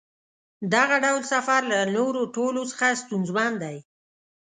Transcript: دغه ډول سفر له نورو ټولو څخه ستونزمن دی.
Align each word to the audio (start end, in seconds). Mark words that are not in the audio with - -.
دغه 0.73 0.95
ډول 1.05 1.23
سفر 1.33 1.61
له 1.71 1.79
نورو 1.95 2.21
ټولو 2.35 2.61
څخه 2.71 2.87
ستونزمن 3.01 3.51
دی. 3.63 3.77